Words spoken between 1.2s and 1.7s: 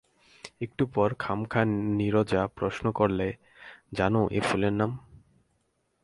খামখা